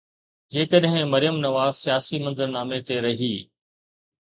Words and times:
جيڪڏهن 0.53 1.03
مريم 1.11 1.37
نواز 1.43 1.83
سياسي 1.83 2.23
منظرنامي 2.25 2.83
تي 2.87 3.01
رهي. 3.07 3.33